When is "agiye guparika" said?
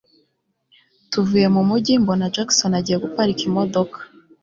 2.79-3.41